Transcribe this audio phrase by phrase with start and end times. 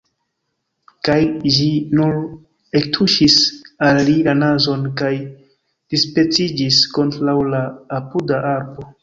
[1.07, 1.17] Kaj
[1.57, 1.67] ĝi
[1.99, 2.15] nur
[2.79, 3.35] ektuŝis
[3.89, 5.13] al li la nazon, kaj
[5.95, 7.63] dispeciĝis kontraŭ la
[8.01, 8.91] apuda arbo.